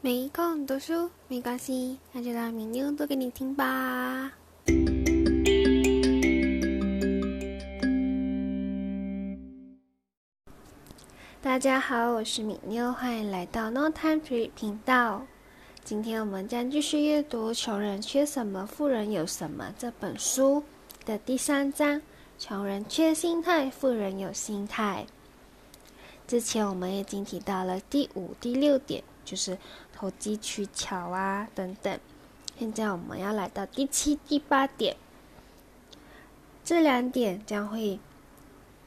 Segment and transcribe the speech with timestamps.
[0.00, 4.30] 没空读书没关系，那就让米妞读给你听吧。
[11.42, 15.26] 大家好，我是米妞，欢迎来到 No Time tree 频道。
[15.82, 20.62] 今天我们将继续阅读《穷人缺什么，富人有什么》这本书
[21.04, 22.00] 的第三章：
[22.38, 25.06] 穷人缺心态，富人有心态。
[26.28, 29.58] 之前我们已经提到了第五、第六点，就是
[29.92, 32.00] 投机取巧啊等等。
[32.58, 34.96] 现在我们要来到第七、第八点，
[36.64, 38.00] 这两点将会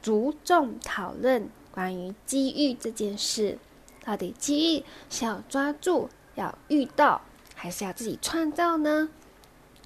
[0.02, 3.56] 着重讨论关于机遇这件事。
[4.02, 7.20] 到底机遇是要抓住、要遇到，
[7.54, 9.08] 还是要自己创造呢？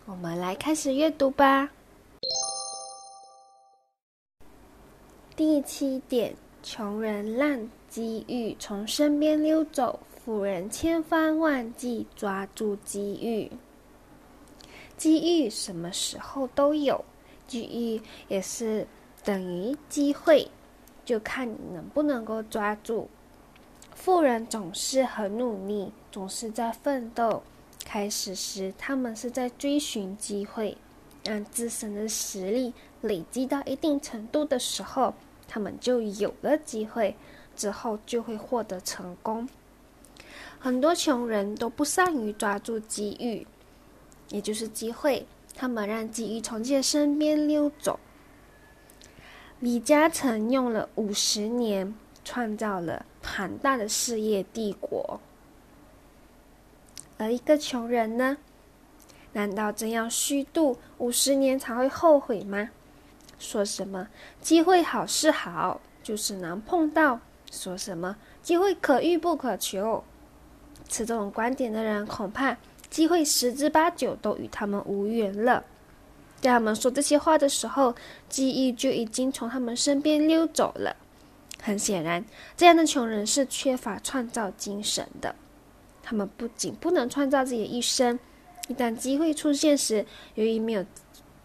[0.07, 1.69] 我们来开始阅读吧。
[5.37, 6.35] 第七点。
[6.63, 13.53] 穷人让机遇从身边溜走，富人千方万计抓住机遇。
[14.97, 17.05] 机遇什么时候都有，
[17.47, 18.89] 机遇也是
[19.23, 20.51] 等于机会，
[21.05, 23.09] 就看你能不能够抓住。
[23.95, 27.45] 富人总是很努力，总是在奋斗。
[27.85, 30.77] 开始时，他们是在追寻机会，
[31.25, 35.15] 让自身的实力累积到一定程度的时候。
[35.47, 37.15] 他们就有了机会，
[37.55, 39.49] 之后就会获得成功。
[40.59, 43.47] 很多穷人都不善于抓住机遇，
[44.31, 48.01] 也就是机会，他们让机遇从自己的身边溜走。
[49.61, 55.21] 李嘉诚用了五十年，创造了庞大的事业帝国，
[57.17, 58.37] 而一个穷人呢？
[59.33, 62.71] 难道真要虚度五十年才会后悔吗？
[63.39, 64.09] 说什么
[64.41, 67.21] 机会好是好，就是难碰到；
[67.51, 70.03] 说什么机会可遇不可求，
[70.89, 72.57] 持这种观点的人，恐怕
[72.89, 75.65] 机会十之八九都与他们无缘了。
[76.41, 77.95] 在他们说这些话的时候，
[78.29, 80.97] 机遇就已经从他们身边溜走了。
[81.63, 82.25] 很显然，
[82.57, 85.35] 这样的穷人是缺乏创造精神的。
[86.03, 88.19] 他们不仅不能创造自己的一生，
[88.69, 90.85] 一旦机会出现时，由于没有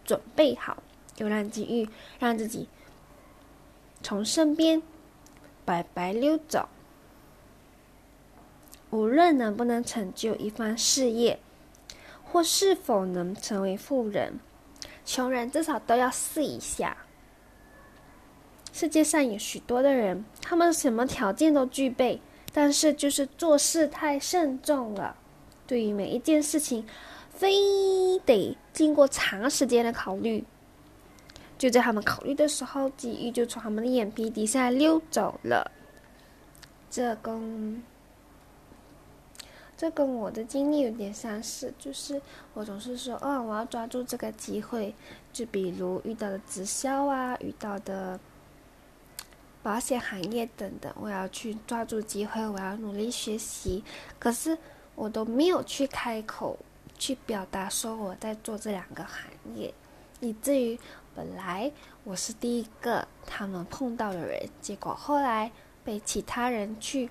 [0.04, 0.82] 准备好。
[1.14, 1.86] 就让机遇
[2.18, 2.66] 让自己
[4.02, 4.82] 从身边
[5.66, 6.66] 白白溜走。
[8.92, 11.38] 无论能不能成就一番事业，
[12.22, 14.38] 或是否能成为富人，
[15.02, 16.94] 穷人至少都要试一下。
[18.70, 22.20] 世界上有许多的人，他们什么条件都具备，
[22.52, 25.16] 但是就是做事太慎重了。
[25.66, 26.86] 对于每一件事情，
[27.30, 30.44] 非得经过长时间的考虑。
[31.56, 35.70] 就在他们考虑的时候，机遇就从他们的眼皮底下溜走了。
[36.90, 37.82] 这跟
[39.82, 42.22] 这跟我的经历有点相似，就是
[42.54, 44.94] 我总是说，哦，我要抓住这个机会。
[45.32, 48.16] 就比如遇到的直销啊，遇到的
[49.60, 53.82] 保险行业等等，我要去抓住机会，我要努力学习。
[54.20, 54.56] 可是
[54.94, 56.56] 我都没有去开口
[56.96, 59.24] 去表达说我在做这两个行
[59.56, 59.74] 业，
[60.20, 60.78] 以至于。
[61.14, 61.70] 本来
[62.04, 65.52] 我是第一个他们碰到的人，结果后来
[65.84, 67.10] 被其他人去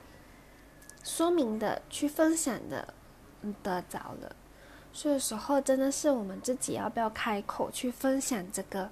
[1.04, 2.94] 说明的、去分享的
[3.42, 4.36] 嗯得着了。
[4.94, 8.90] 所以时候真的是我们自己要不要开口去分享这个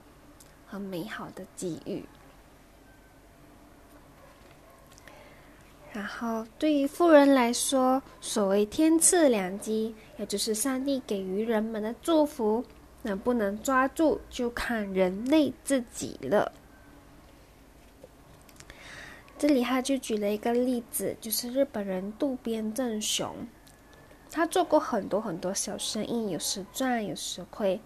[0.67, 2.03] 很美好的机遇。
[5.91, 12.63] 然后对于富人来说，所谓天赐良机，也就是上帝给予人们的祝福。
[13.01, 16.51] 能不能抓住，就看人类自己了。
[19.39, 23.47] 这里他就举了一个例子，就是日本人渡边正雄，
[24.29, 27.79] 他做过很多很多小生意，有时赚，有时亏。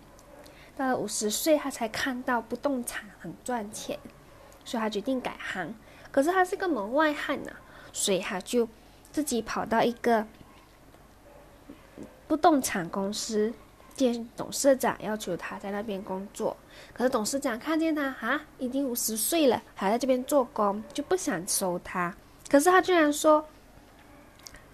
[0.76, 4.00] 到了五十岁，他才看到不动产很赚钱，
[4.66, 5.76] 所以他决定改行。
[6.12, 7.52] 可是他是个门外汉呐，
[7.92, 8.68] 所以他就
[9.12, 10.26] 自己跑到一个
[12.28, 13.54] 不动产公司。
[13.96, 16.56] 见董事长要求他在那边工作，
[16.94, 22.16] 可是董事长看见他啊，已经五十岁了，还在这边做工，就不想收他。
[22.50, 23.46] 可是他居然说，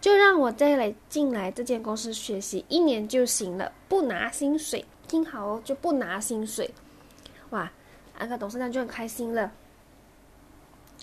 [0.02, 4.86] 就让我再来进来这间公司学习一年就行了，不拿薪水。
[5.08, 6.70] 听好哦，就不拿薪水。
[7.50, 7.72] 哇，
[8.20, 9.52] 那个董事长就很开心了，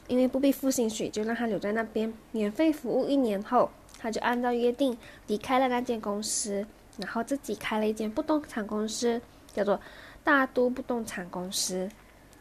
[0.07, 4.97] 因为不必付薪水，就让他留在那边免费服务一年后，他就按照约定
[5.27, 6.67] 离开了那间公司。
[6.99, 9.21] 然后自己开了一间不动产公司，
[9.53, 9.81] 叫做
[10.25, 11.89] 大都不动产公司。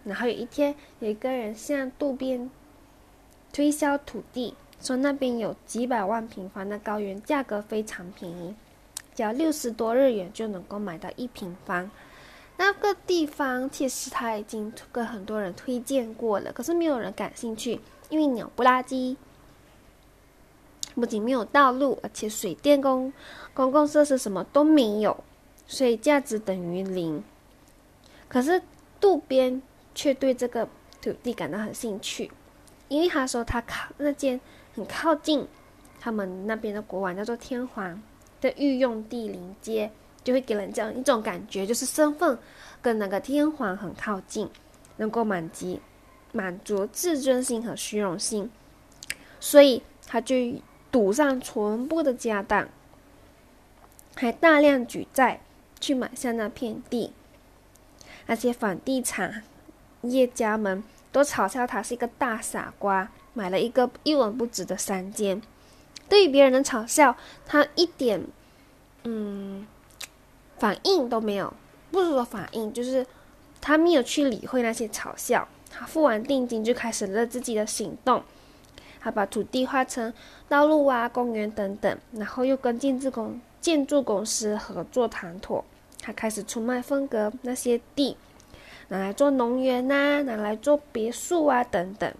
[0.03, 2.49] 然后有一天，有一个人向渡边
[3.51, 8.53] 推销土地，说那边有几百万平方的高原，价格非常便宜，
[9.15, 11.89] 只要六十多日元就能够买到一平方。
[12.57, 19.17] 那个地方其实他已经跟很多人推荐过了，可是没有人感兴趣，因为鸟不拉几，
[20.95, 23.13] 不仅没有道路，而且水电公
[23.53, 25.24] 公共设施什么都没有，
[25.68, 27.24] 所以价值等于零。
[28.27, 28.62] 可是
[29.00, 29.62] 渡边
[29.94, 30.68] 却对这个
[31.01, 32.31] 土地感到很兴趣，
[32.88, 34.39] 因为他说他靠那间
[34.74, 35.47] 很靠近
[36.00, 38.01] 他们那边的国王叫做天皇
[38.41, 39.91] 的御用地临街。
[40.24, 42.36] 就会给人这样一种感觉，就是身份
[42.81, 44.50] 跟那个天皇很靠近，
[44.98, 45.80] 能够满足
[46.31, 48.50] 满足自尊心和虚荣心，
[49.39, 50.36] 所以他就
[50.95, 52.69] 赌上全部的家当，
[54.15, 55.42] 还大量举债
[55.81, 57.12] 去买下那片地。
[58.27, 59.44] 那些房地产
[60.03, 60.81] 业家们
[61.12, 65.42] 都嘲笑他是一个大傻瓜，买了一个一文不值的山间。
[66.07, 68.25] 对于别人的嘲笑，他一点
[69.03, 69.68] 嗯。
[70.57, 71.53] 反应都没有，
[71.91, 73.06] 不是说反应，就是
[73.59, 75.45] 他没有去理会那些嘲笑。
[75.69, 78.24] 他付完定金就开始了自己的行动，
[79.05, 80.11] 他把土地划成
[80.49, 85.63] 道路啊、公园等等，然后又跟建筑公建筑公司合作谈妥，
[86.01, 88.17] 他开始出卖风格那些地，
[88.87, 92.11] 拿来做农园呐，拿来做别墅啊等等。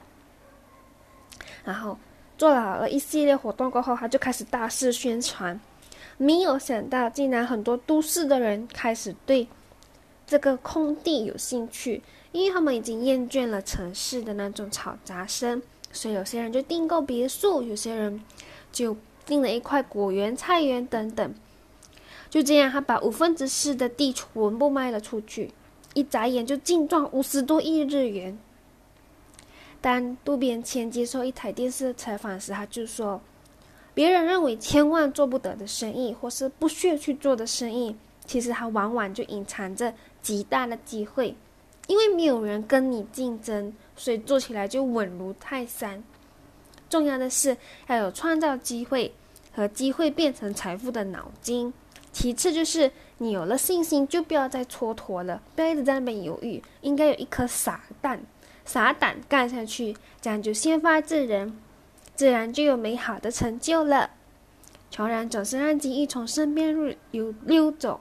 [1.64, 1.98] 然后
[2.38, 5.60] 做了一系列活动过后，他就开始大肆宣传。
[6.18, 9.48] 没有想到，竟然很多都市的人开始对
[10.28, 15.64] 这个空地有兴趣，因为他们已经厌倦了城市的那种嘈杂声，
[15.96, 18.22] 所以有些人就订购别墅，有些人
[18.72, 18.96] 就
[19.26, 21.34] 订了一块果园、菜园等等。
[22.30, 25.52] 就这样，他把五分之四的地全部卖了出去，
[25.94, 28.38] 一眨眼就净赚五十多亿日元。
[29.82, 33.22] 当渡边谦接受一台电视采访时，他就说。
[33.94, 37.96] 别人认为千万做不得的生意，或是不屑去做的生意，
[38.26, 41.34] 其实它往往就隐藏着极大的机会。
[41.88, 46.04] 因为没有人跟你竞争，所以做起来就稳如泰山。
[46.90, 49.14] 重要的是要有创造机会
[49.54, 51.74] 和机会变成财富的脑筋。
[52.12, 58.24] 其次就是你有了信心，就不要再蹉跎了，不要一直在那边犹豫，应该有一颗傻蛋，
[58.64, 61.60] 傻胆干下去，这样就先发制人。
[62.16, 64.12] 自然就有美好的成就了。
[64.90, 68.00] 穷人总是让机遇从身边溜溜走，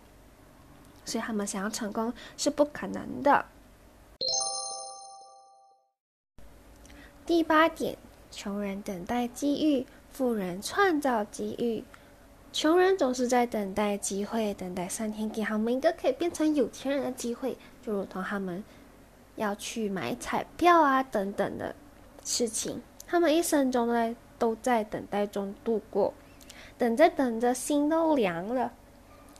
[1.04, 3.44] 所以他们想要成功是不可能的。
[7.26, 7.96] 第八点，
[8.30, 11.82] 穷人等待机遇，富人创造机遇。
[12.52, 18.62] 穷人总是在等待机会，等待上天给他们一个可以变成有钱人的机会，就如同他们
[19.36, 21.74] 要去买彩票啊等等的
[22.22, 22.82] 事情。
[23.06, 26.12] 他们一生中呢，都在等待中度过，
[26.76, 28.70] 等着等着，心都凉了。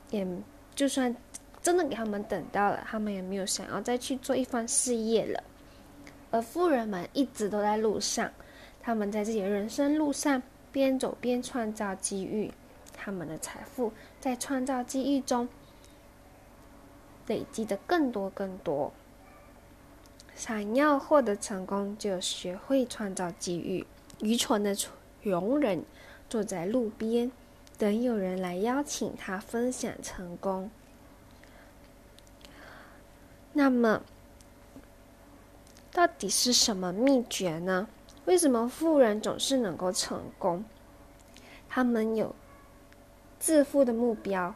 [0.09, 0.27] 也
[0.73, 1.15] 就算
[1.61, 5.43] 真的给他们等到了，他们也没有想要再去做一番事业了。
[6.31, 8.31] 而富人们一直都在路上，
[8.81, 10.41] 他们在自己的人生路上
[10.71, 12.51] 边走边创造机遇，
[12.93, 15.47] 他们的财富在创造机遇中
[17.27, 18.91] 累积的更多更多。
[20.35, 23.87] 想要获得成功，就学会创造机遇。
[24.19, 25.85] 愚蠢的穷人
[26.29, 27.31] 坐在路边，
[27.77, 30.69] 等有人来邀请他分享成功。
[33.53, 34.01] 那么，
[35.95, 37.87] 到底是什么秘诀呢？
[38.25, 40.65] 为什么富人总是能够成功？
[41.69, 42.35] 他们有
[43.39, 44.53] 致富的目标，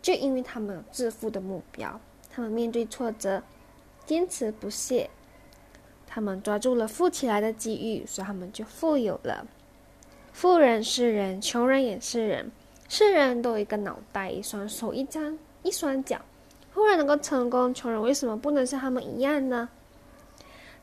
[0.00, 3.42] 就因为他们有致富的目标，他们面对挫折。
[4.06, 5.10] 坚持不懈，
[6.06, 9.44] 他们抓住了富起来的机遇，所以他们就富有了。
[10.32, 12.52] 富人是人，穷人也是人，
[12.88, 16.20] 是人都有一个脑袋、一双手、一张一双脚。
[16.70, 19.68] 富人能够成功，穷人为什么不能像他们一样呢？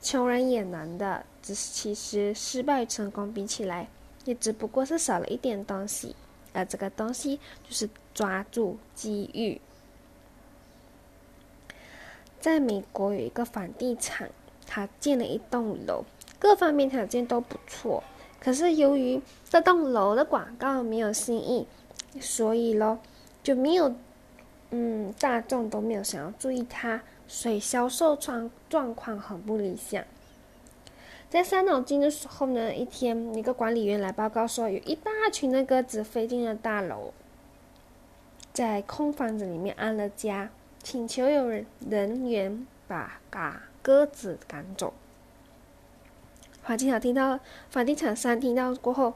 [0.02, 3.88] 穷人也能的，只是其实失败成功比起来，
[4.26, 6.16] 也只不过是少了一点东西，
[6.54, 7.38] 而这个东西
[7.68, 9.60] 就是抓住机遇。
[12.40, 14.30] 在美国有一个房地产，
[14.66, 16.06] 他建了一栋楼，
[16.40, 18.04] 各方面条件都不错。
[18.40, 21.68] 可是由于这栋楼的广告没有新意，
[22.22, 23.00] 所以咯
[23.44, 23.94] 就没有，
[24.70, 30.04] 嗯，大众都没有想要注意它，所以销售状状况很不理想。
[31.30, 37.12] 在伤脑筋的时候呢，一天一个管理员来报告说，有一大群的鸽子飞进了大楼，
[38.54, 40.50] 在空房子里面安了家。
[40.84, 44.94] 请求有人人员把嘎鸽子赶走。
[46.64, 49.14] 房地产听到，房地产商听到过后，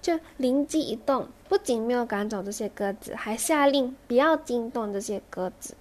[0.00, 5.74] 就灵机一动，不仅没有赶走这些鸽子，还下令不要惊动这些鸽子。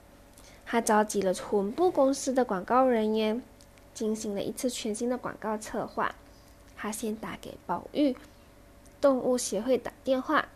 [0.72, 3.44] 他召集了全部公司的广告人员，
[3.94, 6.16] 进行了一次全新的广告策划。
[6.78, 8.16] 他先打给保育
[9.02, 10.48] 动物协会打电话，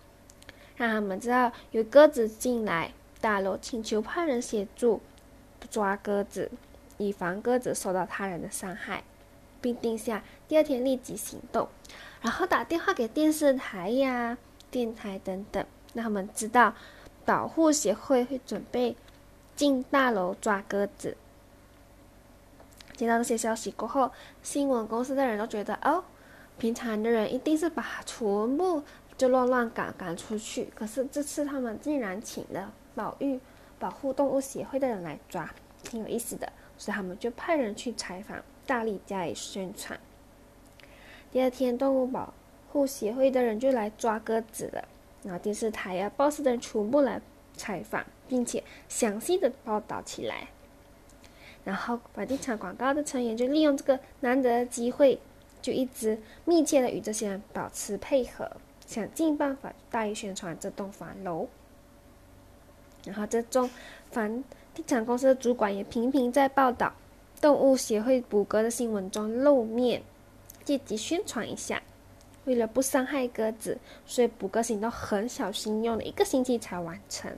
[0.78, 5.02] 让他们知道有鸽子进来大楼，请求派人协助
[5.70, 6.50] 抓鸽子，
[6.98, 9.04] 以防鸽子受到他人的伤害，
[9.60, 11.68] 并定下第二天立即行动。
[12.22, 14.38] 然后打电话给电视台呀、
[14.72, 16.74] 电台等等，让他们知道
[17.26, 18.96] 保护协会会准备。
[19.56, 21.16] 进大楼抓鸽子。
[22.96, 26.04] 接到这些消息过后，新闻公司的人都觉得，哦，
[26.58, 28.82] 平常的人一定是把全部
[29.18, 30.70] 就乱乱赶赶出去。
[30.74, 33.40] 可是这次他们竟然请了保育
[33.78, 36.52] 保护动物协会的人来抓，挺有意思的。
[36.78, 40.00] 所以他们就派人去采访，大力加以宣传。
[41.32, 42.34] 第二天，动物保
[42.72, 44.88] 护协会的人就来抓鸽子了，
[45.24, 47.22] 然后电视台呀、报社的人全部来
[47.58, 48.06] 采访。
[48.28, 50.48] 并且详细的报道起来，
[51.64, 55.20] 然后房地产广告的成员就利用这个难得的机会，
[55.62, 58.50] 就一直密切的与这些人保持配合，
[58.86, 61.48] 想尽办法大力宣传这栋房楼。
[63.04, 63.70] 然后这种
[64.12, 66.92] 房地产公司的主管也频频在报道
[67.40, 70.02] 动物协会捕鸽的新闻中露面，
[70.64, 71.82] 借机宣传一下。
[72.46, 77.32] 为了不伤害鸽子，所以捕鸽行动很小心，用了一个星期才完成。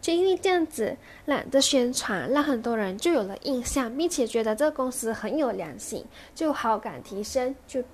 [0.00, 7.84] 就因为这样子懒得宣传，让很多人就有了印象，并且觉得这个公司很有良心，就好感提升，就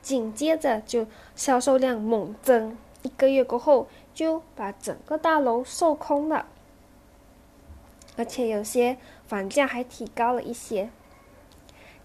[0.00, 6.46] 紧接着就销售量猛增，一个月过后就把整个大楼售空了，
[8.16, 8.96] 而且有些
[9.26, 10.88] 房价还提高了一些。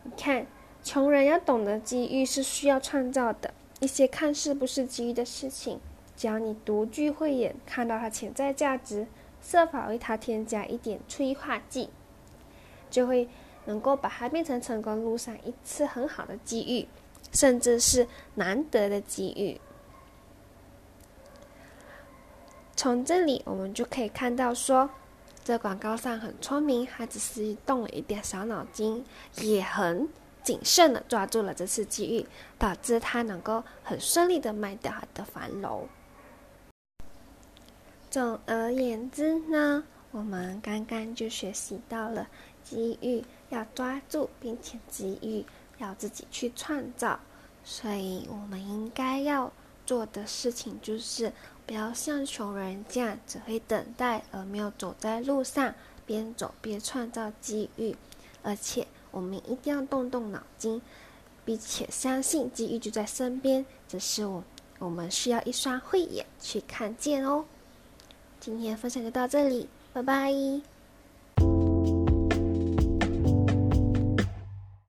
[0.03, 0.45] 你看，
[0.83, 5.79] 穷人要懂得机遇是需要创造的，一些看似不是机遇的事情。
[6.25, 9.05] 只要你独具慧眼，看到它潜在价值，
[9.43, 11.91] 设法为它添加一点催化剂，
[12.89, 13.29] 就会
[13.65, 16.87] 能够把它变成成功路上一次很好的机遇，
[17.31, 19.61] 甚至是难得的机遇。
[22.75, 24.89] 从这里我们就可以看到，说
[25.43, 29.05] 这广告上很聪明，他只是动了一点小脑筋，
[29.35, 30.09] 也很
[30.41, 32.25] 谨慎的抓住了这次机遇，
[32.57, 35.87] 导致他能够很顺利的卖掉他的房楼。
[38.15, 42.29] 总而言之呢，我们刚刚就学习到了
[42.63, 45.45] 机遇要抓住，并且机遇
[45.79, 47.19] 要自己去创造。
[47.65, 49.51] 所以，我们应该要
[49.85, 51.33] 做的事情就是
[51.65, 57.93] 不要像穷人这样只会等待，而没有走在路上，边走边创造机遇。
[58.41, 60.81] 而且，我们一定要动动脑筋，
[61.43, 64.41] 并且相信机遇就在身边，只是我
[64.79, 67.43] 我们需要一双慧眼去看见哦。
[68.45, 70.74] 今天分享就到这里，拜拜。